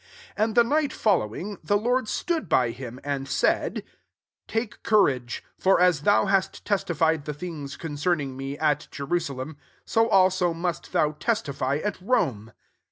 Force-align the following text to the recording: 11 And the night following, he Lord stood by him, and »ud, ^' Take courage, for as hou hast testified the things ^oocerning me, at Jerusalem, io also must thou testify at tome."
11 0.35 0.43
And 0.43 0.55
the 0.55 0.63
night 0.63 0.91
following, 0.91 1.57
he 1.61 1.73
Lord 1.75 2.07
stood 2.07 2.49
by 2.49 2.71
him, 2.71 2.99
and 3.03 3.27
»ud, 3.27 3.31
^' 3.73 3.83
Take 4.47 4.81
courage, 4.81 5.43
for 5.59 5.79
as 5.79 5.99
hou 5.99 6.25
hast 6.25 6.65
testified 6.65 7.25
the 7.25 7.35
things 7.35 7.77
^oocerning 7.77 8.29
me, 8.35 8.57
at 8.57 8.87
Jerusalem, 8.89 9.57
io 9.95 10.07
also 10.09 10.55
must 10.55 10.91
thou 10.91 11.11
testify 11.19 11.77
at 11.85 11.99
tome." 11.99 12.51